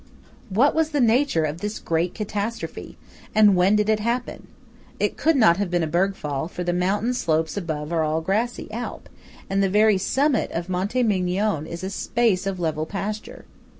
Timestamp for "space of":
11.91-12.59